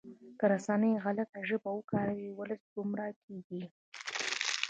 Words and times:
که 0.39 0.45
رسنۍ 0.53 0.93
غلطه 1.03 1.39
ژبه 1.49 1.71
وکاروي 1.79 2.29
ولس 2.39 2.61
ګمراه 2.75 3.13
کیږي. 3.25 3.63